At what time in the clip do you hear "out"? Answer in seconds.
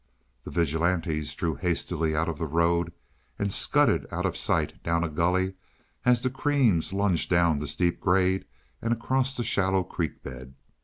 2.15-2.27, 4.11-4.25